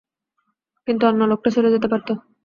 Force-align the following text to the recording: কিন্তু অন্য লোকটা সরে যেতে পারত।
কিন্তু 0.87 1.03
অন্য 1.07 1.21
লোকটা 1.31 1.49
সরে 1.51 1.73
যেতে 1.73 1.87
পারত। 1.91 2.09